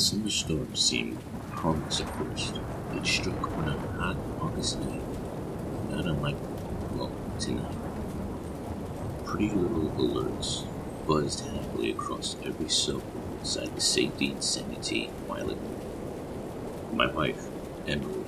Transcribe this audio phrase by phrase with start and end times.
[0.00, 1.18] summer storm seemed
[1.52, 2.58] harmless at first,
[2.94, 5.02] it struck on a hot August night,
[5.90, 6.36] not unlike,
[6.96, 7.76] well, tonight.
[9.26, 10.64] Pretty little alerts
[11.06, 13.02] buzzed happily across every cell
[13.40, 15.58] inside the safety and sanity of Violet.
[16.94, 17.46] My wife,
[17.86, 18.24] Emily,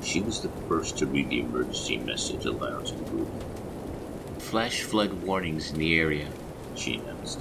[0.00, 3.28] she was the first to read the emergency message aloud to the group.
[4.38, 6.28] Flash flood warnings in the area.
[6.76, 7.40] She announced,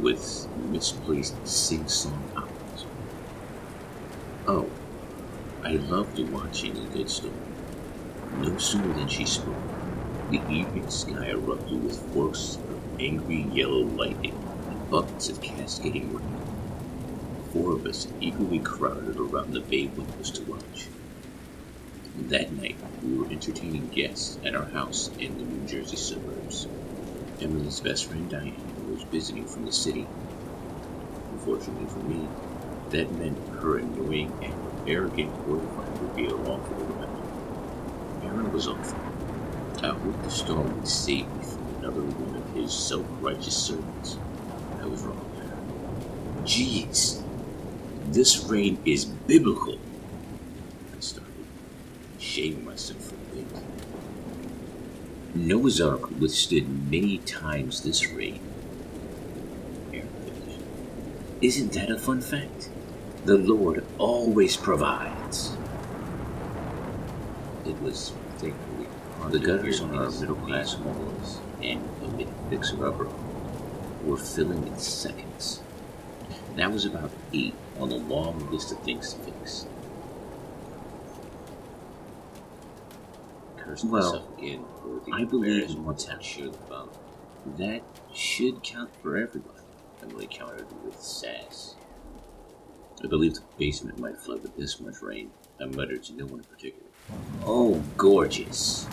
[0.00, 2.90] with misplaced sing-song optimism.
[4.46, 4.70] Oh,
[5.64, 7.34] I loved to watching a good storm.
[8.38, 9.54] No sooner than she spoke,
[10.30, 14.36] the evening sky erupted with forks of angry yellow lightning
[14.68, 16.38] and buckets of cascading rain.
[17.52, 20.88] Four of us eagerly crowded around the bay windows to watch.
[22.28, 26.66] That night, we were entertaining guests at our house in the New Jersey suburbs.
[27.42, 28.54] Emily's best friend Diane
[28.88, 30.06] was visiting from the city.
[31.32, 32.28] Unfortunately for me,
[32.90, 34.54] that meant her annoying and
[34.88, 38.24] arrogant boyfriend would be along for the ride.
[38.24, 38.94] Aaron was off.
[39.82, 44.18] I hoped the storm would save me from another one of his self-righteous sermons.
[44.80, 45.18] I was wrong.
[46.44, 47.22] Jeez,
[48.06, 49.78] this rain is biblical.
[50.96, 51.32] I started,
[52.18, 53.71] shaming myself for the.
[55.34, 58.40] Noah's Ark withstood many times this rain.
[61.40, 62.68] Isn't that a fun fact?
[63.24, 65.56] The Lord always provides.
[67.64, 68.86] It was thankfully
[69.30, 73.08] the gutters on our middle class walls and a fixer upper
[74.04, 75.60] were filling in seconds.
[76.56, 79.66] That was about eight on the long list of things to fix.
[83.84, 86.90] Well, again for the I believe in should have found.
[87.58, 87.82] That
[88.14, 89.60] should count for everybody,
[90.02, 91.74] Emily countered with sass.
[93.02, 95.30] I believe the basement might flood with this much rain,
[95.60, 96.86] I muttered to no one in particular.
[97.44, 98.86] Oh, gorgeous,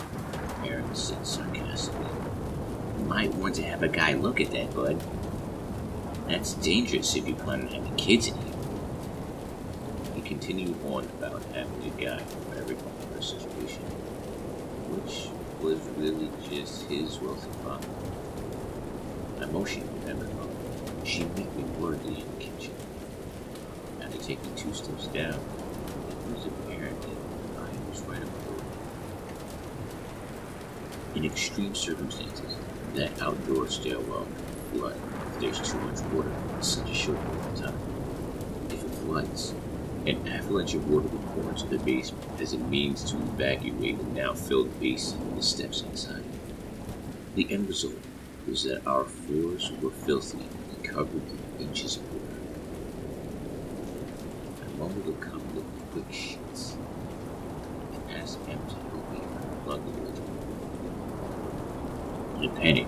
[0.64, 2.06] Aaron said sarcastically.
[2.98, 5.00] You might want to have a guy look at that, bud.
[6.26, 8.54] That's dangerous if you plan on having kids in here.
[10.14, 13.82] He continued on about having a guy for every particular situation,
[14.90, 15.28] which
[15.62, 17.88] was really just his wealthy father.
[19.40, 20.26] I motioned with Emma.
[21.04, 22.74] She met me worriedly in the kitchen.
[24.02, 27.10] After taking two steps down, it was apparent that
[27.58, 28.28] I was right up.
[31.14, 32.54] In extreme circumstances,
[32.94, 34.96] that outdoor stairwell can flood
[35.34, 37.78] if there's too much water in such a short period of time.
[38.68, 39.54] If it floods,
[40.16, 44.04] an avalanche of water would pour into the basement as a means to evacuate the
[44.04, 46.24] now filled basin and the steps inside.
[47.34, 47.94] The end result
[48.46, 52.26] was that our floors were filthy and covered with inches of water.
[54.62, 56.74] I mumbled a couple of quick shits
[57.94, 60.22] and asked Em to help me unplug the water.
[62.38, 62.86] In a panic,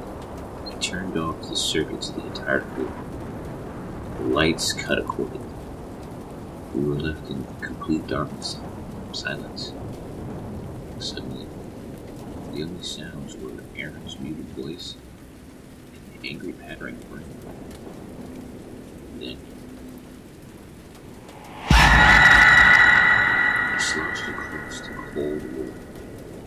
[0.66, 2.93] I turned off the circuits of the entire floor.
[4.19, 5.52] The lights cut accordingly.
[6.75, 9.72] We were left in complete darkness, and silence.
[11.00, 11.47] Suddenly,
[12.55, 14.97] the only sounds were Aaron's muted voice
[15.93, 17.25] and the angry pattering of rain.
[19.19, 19.37] Then,
[23.65, 25.75] I slouched across the cold water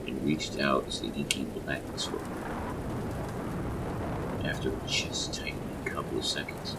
[0.07, 2.19] and reached out as the inky blackness for
[4.43, 6.75] After a chest tightening couple of seconds,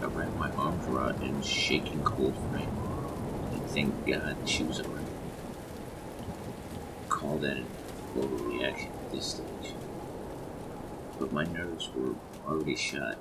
[0.00, 2.70] I wrapped my arms around Em's shaking cold frame
[3.52, 5.04] and thank God she was alright.
[7.08, 7.66] Call that an
[8.16, 9.74] overreaction at this stage.
[11.18, 12.14] But my nerves were
[12.46, 13.18] already shot,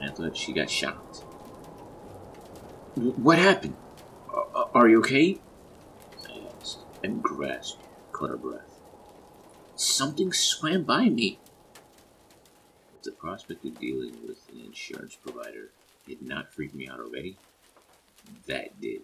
[0.00, 1.18] and I thought she got shocked.
[2.96, 3.76] What happened?
[4.32, 5.38] Are, are you okay?
[6.28, 8.80] I asked, and grasped, caught her breath.
[9.76, 11.38] Something swam by me.
[13.02, 15.70] The prospect of dealing with an insurance provider
[16.06, 17.36] did not freak me out already,
[18.46, 19.02] that did.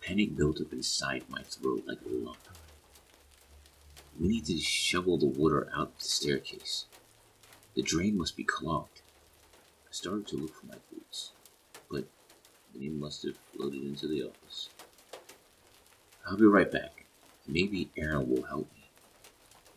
[0.00, 2.38] Panic built up inside my throat like a lump.
[4.18, 6.86] We need to shovel the water out the staircase.
[7.74, 9.02] The drain must be clogged.
[9.54, 11.32] I started to look for my boots,
[11.90, 12.04] but
[12.74, 14.68] they must have floated into the office.
[16.26, 17.06] I'll be right back.
[17.46, 18.90] Maybe Aaron will help me.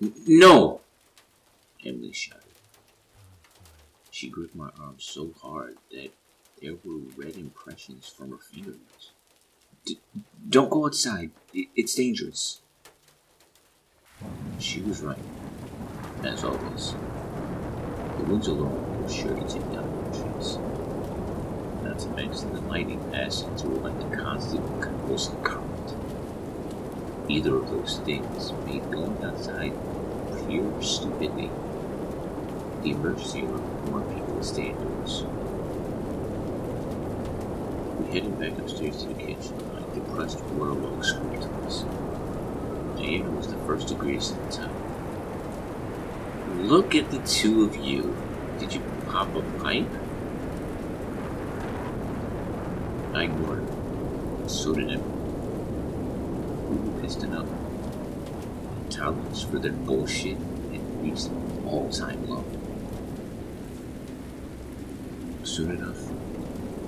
[0.01, 0.81] N- no!
[1.85, 2.52] Emily shouted.
[4.23, 6.09] She gripped my arm so hard that
[6.61, 9.11] there were red impressions from her fingernails.
[9.83, 9.99] D-
[10.47, 11.31] don't go outside.
[11.53, 12.61] It's dangerous.
[14.59, 15.19] She was right,
[16.23, 16.93] as always.
[18.17, 20.57] The winds alone were sure to take down the trees.
[22.13, 25.95] flames and the lightning passing through like a constant convulsing current.
[27.29, 29.73] Either of those things made going outside
[30.47, 31.51] pure stupidity.
[32.83, 35.23] The emergency room warned people to stay indoors.
[37.97, 41.85] We headed back upstairs to the kitchen, like depressed warlocks screamed to us.
[42.97, 44.75] Diana was the first to greet us at the time.
[46.67, 48.13] Look at the two of you.
[48.59, 49.87] Did you pop a pipe?
[53.13, 54.49] I ignored her.
[54.49, 55.09] So did Emily.
[56.67, 57.47] We were pissed enough.
[58.89, 62.43] Tolerance for their bullshit had reached an all-time low.
[65.43, 65.99] Soon enough,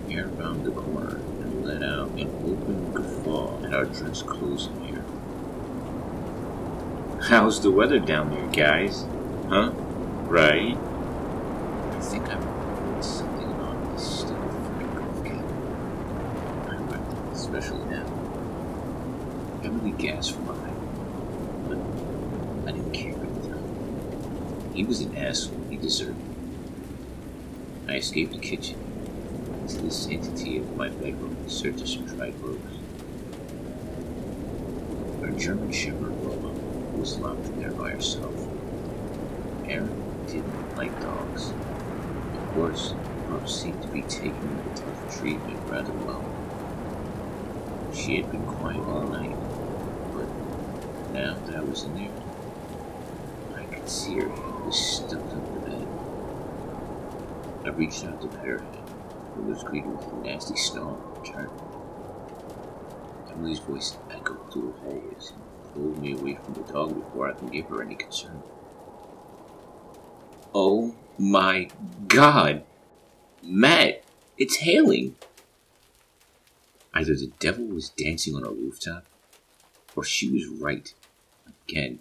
[0.10, 5.04] air round the corner and let out an open guffaw at our dress closing here.
[7.24, 9.06] How's the weather down there, guys?
[9.50, 9.72] Huh?
[10.24, 10.78] Right?
[10.78, 15.44] I think I read something about this stupid fucking golf cap.
[16.70, 18.08] I it, especially now.
[19.66, 20.78] Emily gasped for mine,
[21.68, 24.74] but I didn't care at the time.
[24.74, 25.60] He was an asshole.
[25.70, 26.35] He deserved it.
[27.96, 28.78] I escaped the kitchen
[29.70, 32.60] to the sanctity of my bedroom in search of some dry clothes.
[35.22, 36.52] Our German Shepherd Lola
[36.98, 38.36] was locked in there by herself.
[39.66, 41.52] Aaron didn't like dogs.
[41.52, 42.94] Of course,
[43.30, 46.26] pups seemed to be taking the tough treatment rather well.
[47.96, 49.38] She had been quiet all night,
[50.12, 50.28] but
[51.14, 52.12] now that I was in there,
[53.56, 55.95] I could see her head was stuffed under the bed.
[57.66, 58.80] I reached out to pet her head,
[59.36, 61.50] but was greeted with a nasty snarl in return.
[63.32, 67.34] Emily's voice echoed through the hallways and pulled me away from the dog before I
[67.34, 68.44] could give her any concern.
[70.54, 71.70] Oh my
[72.08, 72.64] god!
[73.42, 74.04] Matt,
[74.38, 75.16] it's hailing!
[76.94, 79.08] Either the devil was dancing on a rooftop,
[79.96, 80.94] or she was right
[81.68, 81.98] again.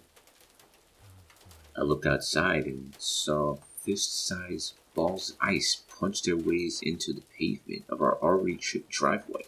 [1.75, 7.23] I looked outside and saw fist sized balls of ice punch their ways into the
[7.37, 9.43] pavement of our already chipped driveway.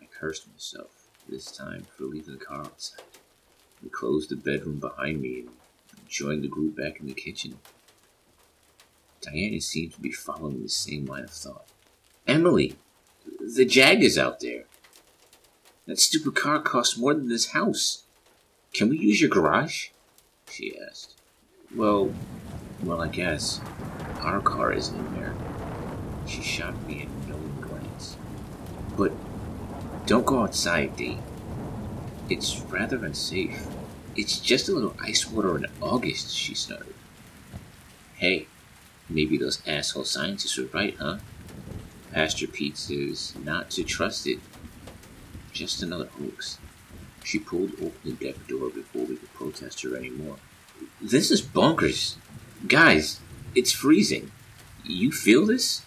[0.00, 3.04] I cursed myself, this time for leaving the car outside.
[3.84, 5.50] I closed the bedroom behind me and
[6.08, 7.58] joined the group back in the kitchen.
[9.20, 11.66] Diana seemed to be following the same line of thought.
[12.26, 12.76] Emily,
[13.40, 14.64] the Jag is out there.
[15.86, 18.04] That stupid car costs more than this house.
[18.72, 19.88] Can we use your garage?
[20.50, 21.14] She asked.
[21.74, 22.12] Well,
[22.84, 23.60] well, I guess.
[24.20, 25.34] Our car isn't in there.
[26.26, 28.16] She shot me a knowing glance.
[28.96, 29.12] But
[30.06, 31.18] don't go outside, Dee.
[32.28, 33.66] It's rather unsafe.
[34.16, 36.94] It's just a little ice water in August, she snuttered.
[38.16, 38.46] Hey,
[39.08, 41.18] maybe those asshole scientists were right, huh?
[42.12, 44.38] Pastor Pete says not to trust it.
[45.52, 46.58] Just another hoax.
[47.24, 50.36] She pulled open the deck door before we could protest her anymore.
[51.00, 52.16] This is bonkers.
[52.68, 53.20] Guys,
[53.54, 54.30] it's freezing.
[54.84, 55.82] You feel this?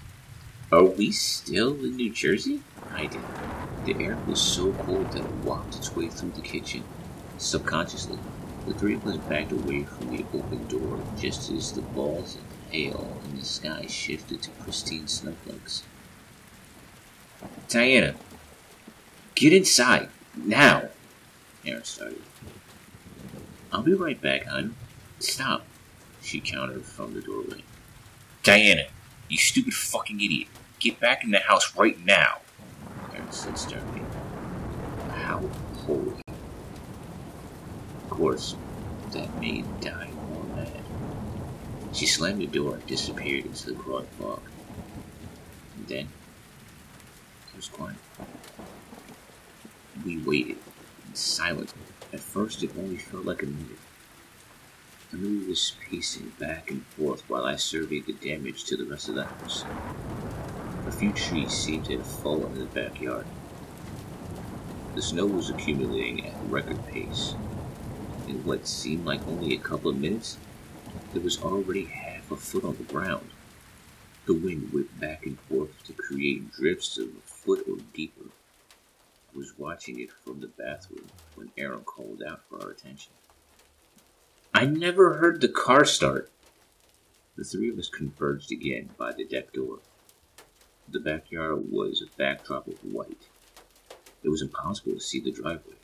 [0.71, 2.61] Are we still in New Jersey?
[2.93, 3.21] I did.
[3.85, 6.83] The air was so cold that it walked its way through the kitchen.
[7.39, 8.19] Subconsciously,
[8.67, 12.71] the three of us backed away from the open door just as the balls of
[12.71, 15.81] hail in the sky shifted to pristine snowflakes.
[17.69, 18.13] Diana,
[19.33, 20.89] get inside, now!
[21.65, 22.21] Aaron started.
[23.71, 24.75] I'll be right back, hon.
[25.19, 25.65] Stop,
[26.21, 27.63] she countered from the doorway.
[28.43, 28.85] Diana,
[29.29, 30.47] you stupid fucking idiot.
[30.79, 32.37] Get back in the house right now,
[33.13, 34.01] Aaron said sternly.
[35.09, 35.39] How
[35.85, 36.21] holy.
[38.03, 38.55] Of course,
[39.11, 40.83] that made Di more mad.
[41.93, 44.41] She slammed the door and disappeared into the broad fog.
[45.75, 46.07] And then,
[47.49, 47.97] it was quiet.
[50.05, 50.57] We waited
[51.07, 51.73] in silence.
[52.13, 53.79] At first, it only felt like a minute.
[55.13, 59.15] Emily was pacing back and forth while I surveyed the damage to the rest of
[59.15, 59.63] the house.
[60.85, 63.25] A few trees seemed to have fallen in the backyard.
[64.95, 67.35] The snow was accumulating at a record pace.
[68.27, 70.37] In what seemed like only a couple of minutes,
[71.13, 73.29] there was already half a foot on the ground.
[74.25, 78.25] The wind whipped back and forth to create drifts of a foot or deeper.
[79.33, 83.13] I was watching it from the bathroom when Aaron called out for our attention.
[84.57, 86.31] I never heard the car start.
[87.35, 89.81] The three of us converged again by the deck door.
[90.89, 93.27] The backyard was a backdrop of white.
[94.23, 95.75] It was impossible to see the driveway.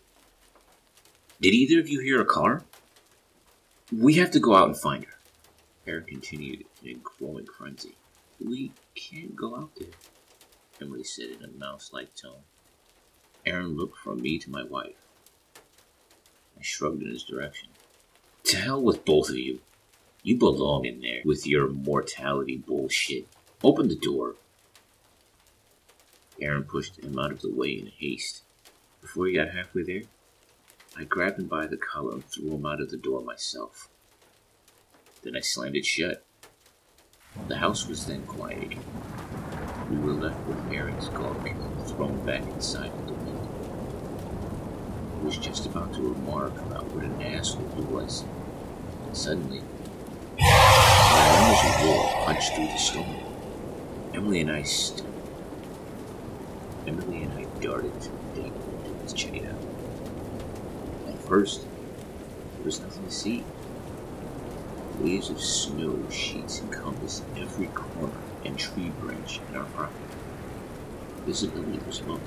[1.40, 2.64] Did either of you hear a car?
[3.96, 5.20] We have to go out and find her.
[5.86, 7.94] Aaron continued in a growing frenzy.
[8.44, 9.94] We can't go out there.
[10.82, 12.42] Emily said in a mouse like tone.
[13.46, 14.98] Aaron looked from me to my wife.
[16.58, 17.70] I shrugged in his direction.
[18.46, 19.62] To hell with both of you.
[20.22, 23.28] You belong in there with your mortality bullshit.
[23.64, 24.36] Open the door.
[26.42, 28.44] Aaron pushed him out of the way in haste.
[29.02, 30.04] Before he got halfway there,
[30.98, 33.90] I grabbed him by the collar and threw him out of the door myself.
[35.24, 36.26] Then I slammed it shut.
[37.48, 38.84] The house was then quiet again.
[39.90, 41.48] We were left with Aaron's gawk
[41.88, 43.63] thrown back inside the window.
[45.24, 48.26] Was just about to remark about what an asshole he was.
[49.14, 49.62] Suddenly,
[50.38, 53.16] my arms roar punched through the storm.
[54.14, 55.08] Emily and I stood.
[56.86, 58.52] Emily and I darted to the deck
[59.16, 59.62] check it out.
[61.08, 61.62] At first,
[62.58, 63.46] there was nothing to see.
[65.00, 68.12] Waves of snow sheets encompassed every corner
[68.44, 70.04] and tree branch in our property.
[71.26, 72.20] Visibility was low.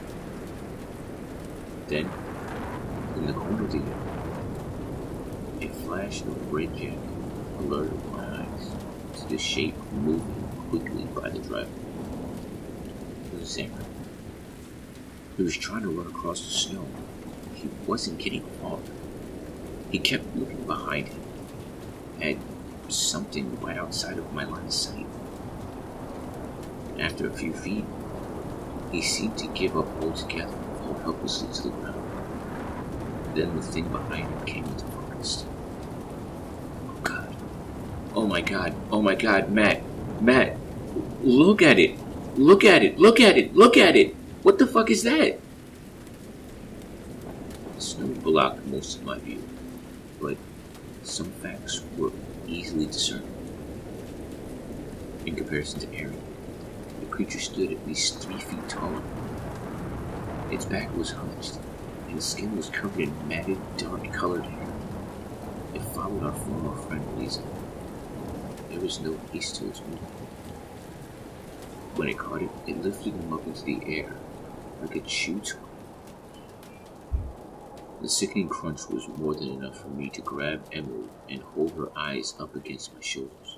[1.89, 2.11] Then,
[3.17, 3.91] in the corner of the yard,
[5.63, 6.99] a flash of red jacket
[7.59, 8.71] alerted my eyes
[9.19, 11.71] to the shape moving quickly by the driveway.
[13.33, 13.85] It was Aaron.
[15.37, 16.87] He was trying to run across the snow.
[17.55, 18.79] He wasn't getting far.
[19.91, 21.23] He kept looking behind him
[22.21, 22.37] at
[22.93, 25.07] something right outside of my line of sight.
[26.99, 27.85] After a few feet,
[28.93, 31.96] he seemed to give up altogether and fall helplessly to the ground.
[33.37, 35.45] Then the thing behind him came into focus.
[36.89, 37.37] Oh god.
[38.15, 38.75] Oh my god.
[38.91, 39.83] Oh my god, Matt.
[40.23, 40.57] Matt.
[41.21, 41.99] Look at it.
[42.39, 42.99] Look at it.
[42.99, 43.55] Look at it.
[43.55, 44.15] Look at it.
[44.43, 45.39] What the fuck is that?
[47.77, 49.43] Snow blocked most of my view,
[50.19, 50.39] but
[51.03, 52.13] some facts were
[52.49, 53.29] easily discernible.
[55.27, 56.19] In comparison to Aaron,
[57.01, 59.03] the creature stood at least three feet taller.
[60.51, 61.59] Its back was hunched,
[62.11, 64.69] its skin was covered in matted, dark-colored hair.
[65.75, 67.43] It followed our former friend Lisa.
[68.71, 70.03] There was no haste to its movement.
[71.97, 74.15] When it caught it, it lifted him up into the air
[74.83, 75.59] like a chew toy.
[78.03, 81.89] The sickening crunch was more than enough for me to grab Emily and hold her
[81.97, 83.57] eyes up against my shoulders.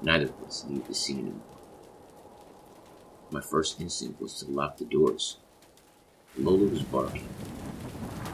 [0.00, 1.42] Neither of us needed to see anymore.
[3.30, 5.38] My first instinct was to lock the doors.
[6.38, 7.28] Lola was barking,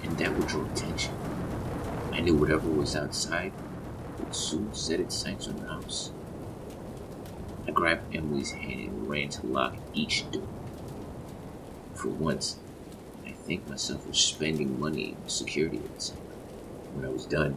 [0.04, 1.14] and that would draw attention.
[2.12, 3.52] I knew whatever was outside
[4.18, 6.12] would soon set its sights on the house.
[7.66, 10.46] I grabbed Emily's hand and ran to lock each door.
[11.94, 12.58] For once,
[13.26, 16.18] I thanked myself for spending money on security outside.
[16.92, 17.56] When I was done,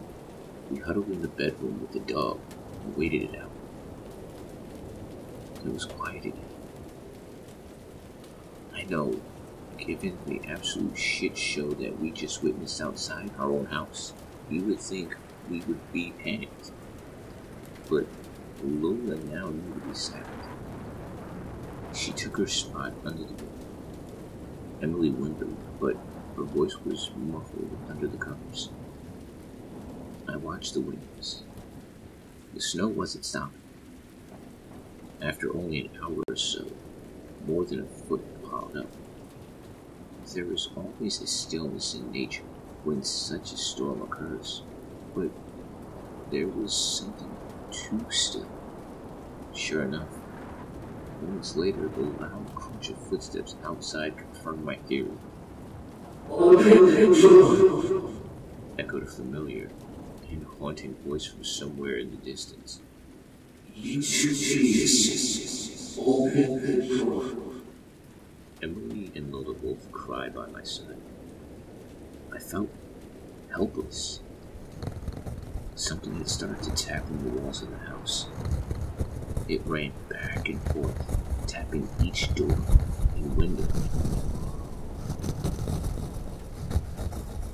[0.72, 2.40] we huddled in the bedroom with the dog
[2.84, 3.52] and waited it out.
[5.66, 6.46] It was quiet again.
[8.74, 9.20] I know,
[9.78, 14.14] given the absolute shit show that we just witnessed outside our own house,
[14.50, 15.16] you would think
[15.50, 16.72] we would be panicked.
[17.90, 18.06] But
[18.64, 20.26] Lola now knew to be silent.
[21.94, 23.48] She took her spot under the bed.
[24.82, 25.96] Emily whined, but
[26.36, 28.70] her voice was muffled under the covers.
[30.28, 31.44] I watched the windows.
[32.54, 33.62] The snow wasn't stopping.
[35.22, 36.66] After only an hour or so,
[37.48, 38.88] more than a foot piled up.
[40.34, 42.44] There is always a stillness in nature
[42.84, 44.62] when such a storm occurs,
[45.16, 45.32] but
[46.30, 47.38] there was something
[47.72, 48.50] too still.
[49.54, 50.10] Sure enough,
[51.22, 55.18] moments later, the loud crunch of footsteps outside confirmed my theory.
[58.78, 59.72] Echoed a familiar
[60.30, 62.82] and haunting voice from somewhere in the distance.
[66.36, 67.47] Emily
[69.18, 71.02] and Lola both cried by my side.
[72.32, 72.70] I felt
[73.52, 74.22] helpless.
[75.76, 78.28] Something had started to tap on the walls of the house.
[79.50, 82.58] It ran back and forth, tapping each door
[83.16, 83.68] and window.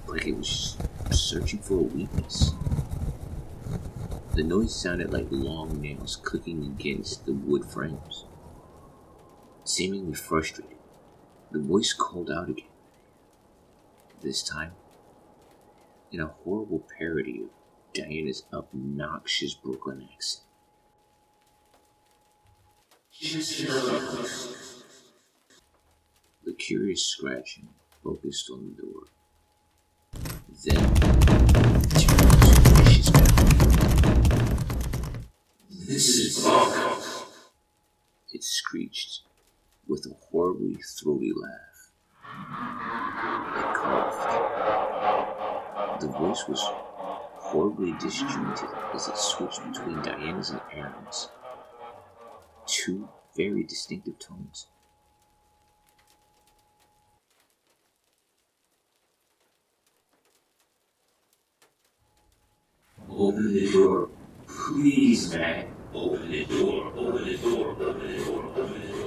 [0.08, 0.78] Like it was
[1.12, 2.52] searching for a weakness.
[4.34, 8.26] The noise sounded like long nails clicking against the wood frames.
[9.64, 10.73] Seemingly frustrated,
[11.54, 12.66] the voice called out again.
[14.22, 14.72] This time,
[16.12, 17.50] in a horrible parody of
[17.94, 20.48] Diana's obnoxious Brooklyn accent.
[26.44, 27.70] The curious scratching
[28.04, 29.04] focused on the door.
[30.66, 30.94] Then,
[32.84, 33.36] pushes back.
[35.70, 36.46] This is
[38.32, 39.22] It screeched,
[39.88, 41.92] with a horribly throaty laugh.
[43.58, 44.42] It coughed.
[46.02, 51.30] The voice was horribly disjointed as it switched between Diana's and Aaron's.
[52.66, 54.68] Two very distinctive tones.
[63.10, 64.10] Open the door.
[64.48, 65.68] Please, Mac.
[65.94, 66.92] Open the door.
[66.96, 67.70] Open the door.
[67.70, 68.46] Open the door.
[68.46, 69.03] Open the door.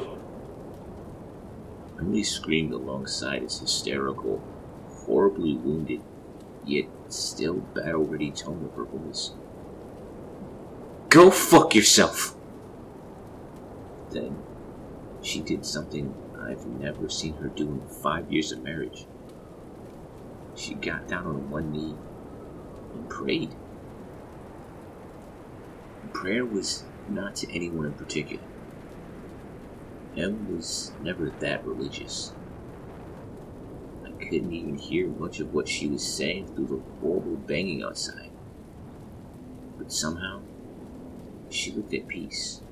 [2.06, 4.40] Emily screamed alongside his hysterical,
[4.88, 6.00] horribly wounded,
[6.64, 9.32] yet still battle ready tone of her voice.
[11.08, 12.36] Go fuck yourself!
[14.12, 14.36] Then
[15.20, 19.06] she did something I've never seen her do in five years of marriage.
[20.54, 21.96] She got down on one knee
[22.94, 23.50] and prayed.
[26.12, 28.44] Prayer was not to anyone in particular.
[30.16, 32.32] Em was never that religious.
[34.02, 38.30] I couldn't even hear much of what she was saying through the horrible banging outside.
[39.76, 40.40] But somehow,
[41.50, 42.62] she looked at peace.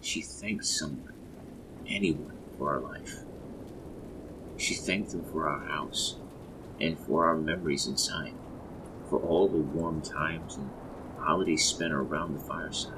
[0.00, 1.12] She thanked someone,
[1.86, 3.20] anyone, for our life.
[4.56, 6.16] She thanked them for our house
[6.80, 8.32] and for our memories inside,
[9.10, 10.70] for all the warm times and
[11.18, 12.95] holidays spent around the fireside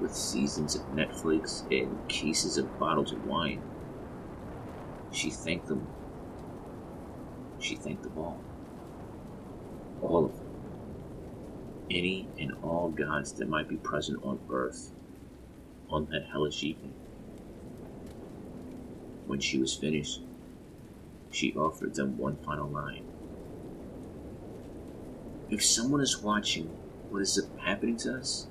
[0.00, 3.60] with seasons of Netflix and cases of bottles of wine.
[5.12, 5.86] She thanked them.
[7.58, 8.40] She thanked them all.
[10.02, 10.46] All of them.
[11.90, 14.92] Any and all gods that might be present on earth
[15.90, 16.94] on that hellish evening.
[19.26, 20.22] When she was finished,
[21.30, 23.04] she offered them one final line.
[25.50, 26.66] If someone is watching
[27.10, 28.46] what is happening to us,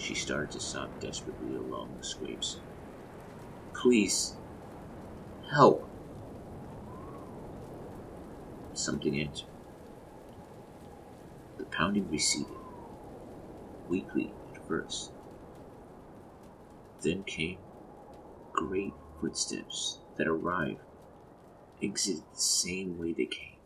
[0.00, 2.58] she started to sob desperately along the scrapes.
[3.74, 4.34] Please,
[5.52, 5.86] help.
[8.72, 9.48] Something answered.
[11.58, 12.46] The pounding receded,
[13.88, 15.12] weakly at first.
[17.02, 17.58] Then came
[18.52, 20.80] great footsteps that arrived,
[21.82, 23.56] exited the same way they came.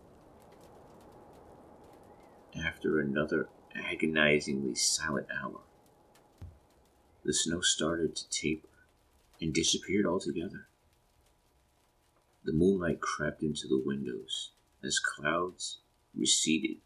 [2.65, 5.61] After another agonizingly silent hour,
[7.25, 8.69] the snow started to taper
[9.41, 10.69] and disappeared altogether.
[12.45, 14.51] The moonlight crept into the windows
[14.83, 15.79] as clouds
[16.15, 16.77] receded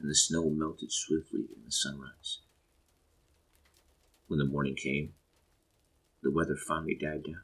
[0.00, 2.38] and the snow melted swiftly in the sunrise.
[4.26, 5.14] When the morning came,
[6.22, 7.42] the weather finally died down.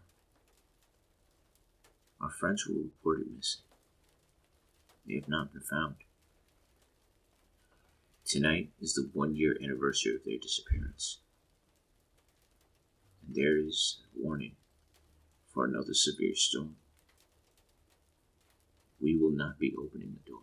[2.21, 3.63] Our friends were reported missing.
[5.07, 5.97] They have not been found.
[8.25, 11.19] Tonight is the one year anniversary of their disappearance.
[13.29, 14.57] There is warning
[15.53, 16.77] for another severe storm.
[19.01, 20.43] We will not be opening the door.